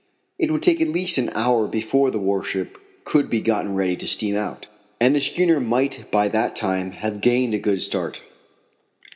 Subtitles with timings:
[0.39, 4.07] It would take at least an hour before the warship could be got ready to
[4.07, 4.65] steam out,
[4.99, 8.19] and the schooner might by that time have gained a good start.